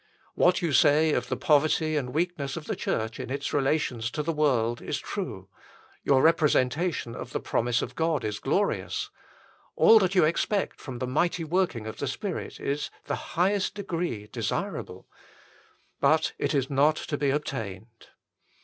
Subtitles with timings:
[0.33, 4.23] What you say of the poverty and weakness of the Church in its relations to
[4.23, 5.47] the world is true:
[6.03, 9.11] your representation of the promise of God is glorious:
[9.75, 13.75] all that you expect from the mighty working of the Spirit it is the highest
[13.75, 15.07] degree desirable;
[15.99, 18.07] but it is not to be obtained.